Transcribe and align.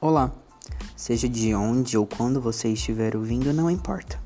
Olá, 0.00 0.32
seja 0.94 1.28
de 1.28 1.52
onde 1.56 1.98
ou 1.98 2.06
quando 2.06 2.40
você 2.40 2.68
estiver 2.68 3.16
ouvindo, 3.16 3.52
não 3.52 3.68
importa. 3.68 4.16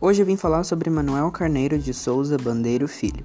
Hoje 0.00 0.22
eu 0.22 0.26
vim 0.26 0.34
falar 0.34 0.64
sobre 0.64 0.88
Manuel 0.88 1.30
Carneiro 1.30 1.78
de 1.78 1.92
Souza 1.92 2.38
Bandeiro 2.38 2.88
Filho, 2.88 3.22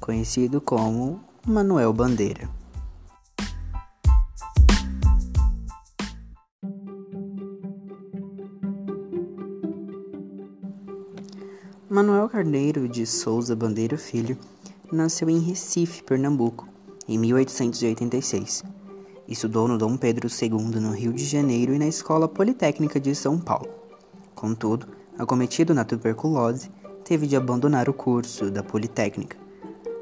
conhecido 0.00 0.60
como 0.60 1.20
Manuel 1.46 1.92
Bandeira. 1.92 2.50
Manuel 11.88 12.28
Carneiro 12.28 12.88
de 12.88 13.06
Souza 13.06 13.54
Bandeiro 13.54 13.96
Filho 13.96 14.36
nasceu 14.90 15.30
em 15.30 15.38
Recife, 15.38 16.02
Pernambuco, 16.02 16.66
em 17.06 17.16
1886 17.18 18.81
Estudou 19.32 19.66
no 19.66 19.78
Dom 19.78 19.96
Pedro 19.96 20.28
II 20.28 20.78
no 20.78 20.90
Rio 20.90 21.10
de 21.10 21.24
Janeiro 21.24 21.72
e 21.72 21.78
na 21.78 21.86
Escola 21.86 22.28
Politécnica 22.28 23.00
de 23.00 23.14
São 23.14 23.38
Paulo. 23.38 23.70
Contudo, 24.34 24.86
acometido 25.18 25.72
na 25.72 25.86
tuberculose, 25.86 26.70
teve 27.02 27.26
de 27.26 27.34
abandonar 27.34 27.88
o 27.88 27.94
curso 27.94 28.50
da 28.50 28.62
Politécnica, 28.62 29.38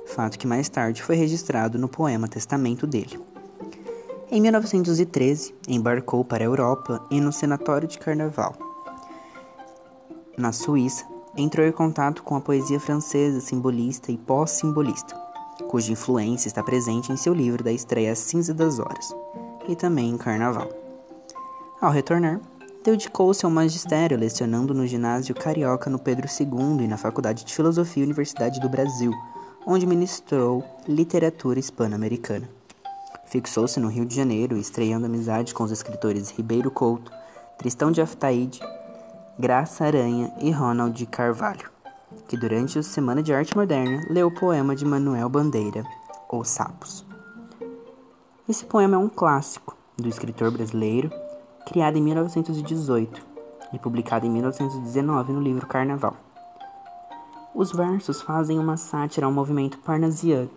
fato 0.04 0.36
que 0.36 0.48
mais 0.48 0.68
tarde 0.68 1.00
foi 1.00 1.14
registrado 1.14 1.78
no 1.78 1.88
poema 1.88 2.26
Testamento 2.26 2.88
dele. 2.88 3.20
Em 4.32 4.40
1913, 4.40 5.54
embarcou 5.68 6.24
para 6.24 6.42
a 6.42 6.46
Europa 6.46 7.00
e 7.08 7.20
no 7.20 7.32
Senatório 7.32 7.86
de 7.86 8.00
Carnaval. 8.00 8.56
Na 10.36 10.50
Suíça, 10.50 11.06
entrou 11.36 11.64
em 11.64 11.72
contato 11.72 12.24
com 12.24 12.34
a 12.34 12.40
poesia 12.40 12.80
francesa 12.80 13.40
simbolista 13.40 14.10
e 14.10 14.18
pós-simbolista 14.18 15.29
cuja 15.64 15.92
influência 15.92 16.48
está 16.48 16.62
presente 16.62 17.12
em 17.12 17.16
seu 17.16 17.34
livro 17.34 17.62
da 17.62 17.72
estreia 17.72 18.14
Cinza 18.14 18.52
das 18.52 18.78
Horas, 18.78 19.14
e 19.68 19.76
também 19.76 20.10
em 20.10 20.18
Carnaval. 20.18 20.68
Ao 21.80 21.90
retornar, 21.90 22.40
dedicou-se 22.84 23.44
ao 23.44 23.50
magistério, 23.50 24.18
lecionando 24.18 24.74
no 24.74 24.86
ginásio 24.86 25.34
Carioca 25.34 25.88
no 25.88 25.98
Pedro 25.98 26.26
II 26.28 26.84
e 26.84 26.88
na 26.88 26.96
Faculdade 26.96 27.44
de 27.44 27.54
Filosofia 27.54 28.04
Universidade 28.04 28.60
do 28.60 28.68
Brasil, 28.68 29.12
onde 29.66 29.86
ministrou 29.86 30.64
literatura 30.86 31.58
hispano-americana. 31.58 32.48
Fixou-se 33.26 33.78
no 33.78 33.88
Rio 33.88 34.04
de 34.04 34.16
Janeiro, 34.16 34.56
estreando 34.56 35.06
amizade 35.06 35.54
com 35.54 35.62
os 35.62 35.70
escritores 35.70 36.30
Ribeiro 36.30 36.70
Couto, 36.70 37.12
Tristão 37.58 37.92
de 37.92 38.00
Aftaíde, 38.00 38.60
Graça 39.38 39.84
Aranha 39.84 40.32
e 40.40 40.50
Ronald 40.50 40.96
de 40.96 41.06
Carvalho 41.06 41.70
que 42.28 42.36
durante 42.36 42.78
a 42.78 42.82
Semana 42.82 43.22
de 43.22 43.32
Arte 43.32 43.56
Moderna 43.56 44.06
leu 44.08 44.28
o 44.28 44.34
poema 44.34 44.74
de 44.74 44.84
Manuel 44.84 45.28
Bandeira, 45.28 45.84
Os 46.30 46.48
Sapos. 46.48 47.04
Esse 48.48 48.64
poema 48.64 48.96
é 48.96 48.98
um 48.98 49.08
clássico 49.08 49.76
do 49.96 50.08
escritor 50.08 50.50
brasileiro, 50.50 51.10
criado 51.66 51.96
em 51.96 52.02
1918 52.02 53.26
e 53.72 53.78
publicado 53.78 54.26
em 54.26 54.30
1919 54.30 55.32
no 55.32 55.40
livro 55.40 55.66
Carnaval. 55.66 56.16
Os 57.54 57.72
versos 57.72 58.20
fazem 58.22 58.58
uma 58.58 58.76
sátira 58.76 59.26
ao 59.26 59.32
movimento 59.32 59.78
parnasiano, 59.78 60.50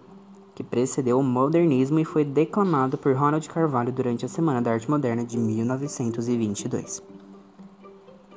que 0.56 0.64
precedeu 0.64 1.20
o 1.20 1.24
modernismo 1.24 2.00
e 2.00 2.06
foi 2.06 2.24
declamado 2.24 2.98
por 2.98 3.16
Ronald 3.16 3.48
Carvalho 3.50 3.92
durante 3.92 4.26
a 4.26 4.30
Semana 4.30 4.62
da 4.62 4.72
Arte 4.72 4.90
Moderna 4.90 5.24
de 5.24 5.38
1922. 5.38 7.02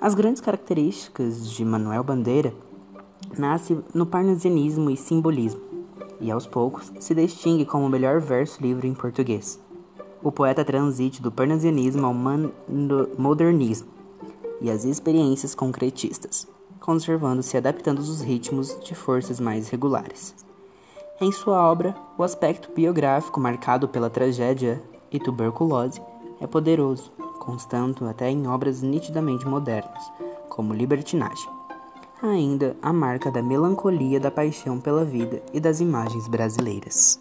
As 0.01 0.15
grandes 0.15 0.41
características 0.41 1.51
de 1.51 1.65
Manuel 1.65 2.03
Bandeira 2.03 2.55
nasce 3.39 3.79
no 3.95 4.07
parnasianismo 4.07 4.91
e 4.91 4.97
simbolismo, 4.97 5.61
e 6.21 6.31
aos 6.31 6.47
poucos 6.47 6.93
se 6.99 7.15
distingue 7.15 7.65
como 7.65 7.87
o 7.87 7.89
melhor 7.89 8.21
verso 8.21 8.63
livre 8.63 8.89
em 8.89 8.95
português. 8.95 9.61
O 10.23 10.33
poeta 10.33 10.65
transite 10.65 11.21
do 11.21 11.31
parnasianismo 11.31 12.07
ao 12.07 12.15
modernismo 13.19 13.89
e 14.61 14.71
às 14.71 14.85
experiências 14.85 15.55
concretistas, 15.55 16.49
conservando-se 16.81 17.57
e 17.57 17.59
adaptando 17.59 17.99
os 17.99 18.23
ritmos 18.23 18.79
de 18.83 18.95
forças 18.95 19.39
mais 19.39 19.69
regulares. 19.69 20.35
Em 21.21 21.31
sua 21.33 21.63
obra, 21.71 21.95
o 22.19 22.23
aspecto 22.23 22.71
biográfico 22.75 23.41
marcado 23.41 23.89
pela 23.89 24.11
tragédia 24.11 24.83
e 25.11 25.19
tuberculose 25.19 26.01
é 26.41 26.47
poderoso, 26.47 27.13
constando 27.39 28.07
até 28.07 28.31
em 28.31 28.47
obras 28.47 28.83
nitidamente 28.83 29.47
modernas, 29.47 30.11
como 30.49 30.75
Libertinagem 30.75 31.57
ainda 32.23 32.77
a 32.83 32.93
marca 32.93 33.31
da 33.31 33.43
melancolia 33.43 34.19
da 34.19 34.31
paixão 34.31 34.81
pela 34.81 35.05
vida 35.05 35.43
e 35.53 35.61
das 35.61 35.81
imagens 35.81 36.27
brasileiras. 36.29 37.19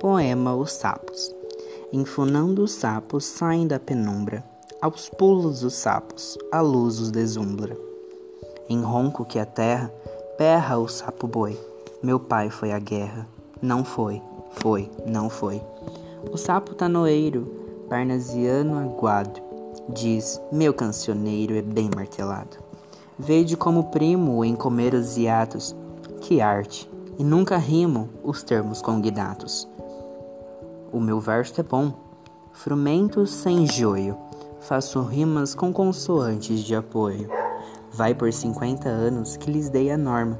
Poema 0.00 0.54
Os 0.54 0.72
Sapos 0.72 1.34
Enfunando 1.92 2.64
os 2.64 2.72
sapos 2.72 3.24
saem 3.24 3.66
da 3.66 3.78
penumbra, 3.78 4.42
aos 4.82 5.08
pulos 5.08 5.62
os 5.62 5.74
sapos, 5.74 6.36
a 6.50 6.60
luz 6.60 6.98
os 6.98 7.12
desumbra. 7.12 7.76
Em 8.68 8.82
ronco 8.82 9.24
que 9.24 9.38
a 9.38 9.46
terra, 9.46 9.90
berra 10.36 10.78
o 10.78 10.88
sapo 10.88 11.28
boi, 11.28 11.56
meu 12.02 12.18
pai 12.18 12.50
foi 12.50 12.72
à 12.72 12.78
guerra, 12.80 13.26
não 13.62 13.84
foi, 13.84 14.22
foi, 14.50 14.90
não 15.06 15.30
foi. 15.30 15.62
O 16.30 16.36
sapo 16.36 16.74
tanoeiro, 16.74 17.46
parnasiano 17.88 18.78
aguado, 18.78 19.40
diz: 19.88 20.40
Meu 20.52 20.74
cancioneiro 20.74 21.54
é 21.54 21.62
bem 21.62 21.88
martelado. 21.94 22.58
Vede 23.18 23.56
como 23.56 23.84
primo 23.84 24.44
em 24.44 24.54
comer 24.54 24.92
os 24.92 25.16
hiatos, 25.16 25.74
que 26.20 26.40
arte, 26.40 26.90
e 27.18 27.24
nunca 27.24 27.56
rimo 27.56 28.10
os 28.22 28.42
termos 28.42 28.82
congnatos. 28.82 29.66
O 30.92 31.00
meu 31.00 31.18
verso 31.18 31.58
é 31.60 31.64
bom, 31.64 31.94
frumento 32.52 33.26
sem 33.26 33.66
joio, 33.66 34.18
faço 34.60 35.00
rimas 35.00 35.54
com 35.54 35.72
consoantes 35.72 36.60
de 36.60 36.74
apoio. 36.74 37.30
Vai 37.90 38.14
por 38.14 38.30
cinquenta 38.32 38.90
anos 38.90 39.36
que 39.38 39.50
lhes 39.50 39.70
dei 39.70 39.90
a 39.90 39.96
norma, 39.96 40.38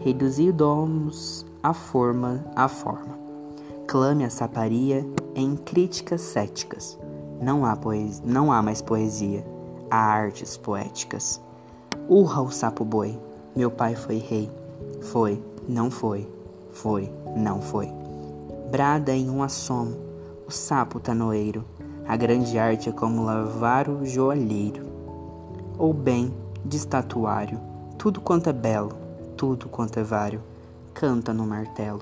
reduzi 0.00 0.52
domos 0.52 1.47
a 1.62 1.74
forma 1.74 2.44
a 2.54 2.68
forma. 2.68 3.18
Clame 3.86 4.24
a 4.24 4.30
saparia 4.30 5.04
em 5.34 5.56
críticas 5.56 6.20
céticas. 6.20 6.98
Não 7.40 7.64
há, 7.64 7.74
poesia, 7.74 8.22
não 8.24 8.52
há 8.52 8.62
mais 8.62 8.80
poesia, 8.80 9.44
há 9.90 9.96
artes 9.96 10.56
poéticas. 10.56 11.40
Urra 12.08 12.42
o 12.42 12.50
sapo 12.50 12.84
boi, 12.84 13.18
meu 13.56 13.70
pai 13.70 13.96
foi 13.96 14.18
rei. 14.18 14.50
Foi, 15.02 15.42
não 15.68 15.90
foi, 15.90 16.30
foi, 16.70 17.12
não 17.36 17.60
foi. 17.60 17.88
Brada 18.70 19.12
em 19.12 19.28
um 19.28 19.42
assomo, 19.42 19.96
o 20.46 20.50
sapo 20.50 21.00
tanoeiro. 21.00 21.64
A 22.06 22.16
grande 22.16 22.58
arte 22.58 22.88
é 22.88 22.92
como 22.92 23.24
lavar 23.24 23.88
o 23.88 24.06
joalheiro. 24.06 24.86
Ou 25.76 25.92
bem, 25.92 26.32
de 26.64 26.76
estatuário, 26.76 27.60
tudo 27.96 28.20
quanto 28.20 28.48
é 28.48 28.52
belo, 28.52 28.92
tudo 29.36 29.68
quanto 29.68 29.98
é 29.98 30.02
vário 30.02 30.40
canta 30.98 31.32
no 31.32 31.46
martelo. 31.46 32.00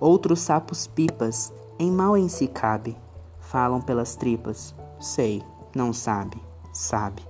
Outros 0.00 0.40
sapos 0.40 0.86
pipas, 0.86 1.52
em 1.78 1.90
mal 1.90 2.16
em 2.16 2.30
si 2.30 2.48
cabe, 2.48 2.96
falam 3.38 3.78
pelas 3.78 4.16
tripas. 4.16 4.74
Sei, 4.98 5.42
não 5.74 5.92
sabe, 5.92 6.42
sabe. 6.72 7.22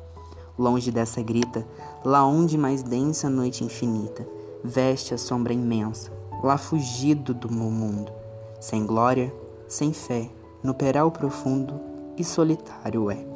Longe 0.56 0.92
dessa 0.92 1.20
grita, 1.20 1.66
lá 2.04 2.24
onde 2.24 2.56
mais 2.56 2.84
densa 2.84 3.28
noite 3.28 3.64
infinita, 3.64 4.24
veste 4.62 5.12
a 5.12 5.19
sombra 5.19 5.52
imensa, 5.52 6.12
lá 6.41 6.56
fugido 6.56 7.34
do 7.34 7.50
meu 7.50 7.68
mundo, 7.68 8.12
sem 8.60 8.86
glória, 8.86 9.34
sem 9.66 9.92
fé, 9.92 10.30
no 10.62 10.72
peral 10.72 11.10
profundo 11.10 11.80
e 12.16 12.22
solitário 12.22 13.10
é. 13.10 13.27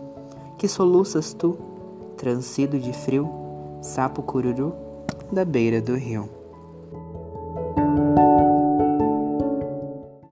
Que 0.56 0.68
soluças 0.68 1.34
tu, 1.34 1.58
transido 2.16 2.78
de 2.78 2.92
frio, 2.92 3.28
sapo 3.82 4.22
cururu, 4.22 4.72
da 5.32 5.44
beira 5.44 5.82
do 5.82 5.96
rio. 5.96 6.39